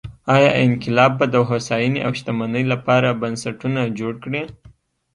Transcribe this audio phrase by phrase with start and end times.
[0.35, 4.41] ایا انقلاب به د هوساینې او شتمنۍ لپاره بنسټونه جوړ کړي؟